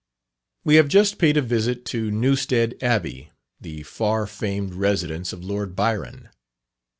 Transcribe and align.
We 0.65 0.77
have 0.77 0.87
just 0.87 1.19
paid 1.19 1.37
a 1.37 1.43
visit 1.43 1.85
to 1.93 2.09
Newstead 2.09 2.73
Abbey, 2.81 3.29
the 3.59 3.83
far 3.83 4.25
famed 4.25 4.73
residence 4.73 5.31
of 5.31 5.43
Lord 5.43 5.75
Byron. 5.75 6.29